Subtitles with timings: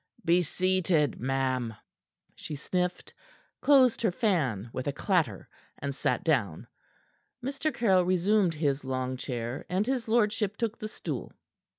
[0.25, 1.75] "Be seated, ma'am."
[2.33, 3.13] She sniffed,
[3.61, 6.65] closed her fan with a clatter, and sat down.
[7.45, 7.71] Mr.
[7.71, 11.31] Caryll resumed his long chair, and his lordship took the stool.